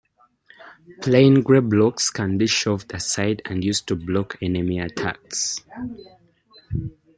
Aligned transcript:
Plain 1.03 1.43
grey 1.43 1.59
blocks 1.59 2.09
can 2.09 2.35
be 2.39 2.47
shoved 2.47 2.91
aside 2.91 3.43
and 3.45 3.63
used 3.63 3.87
to 3.87 3.95
block 3.95 4.35
enemy 4.41 4.79
attacks. 4.79 5.63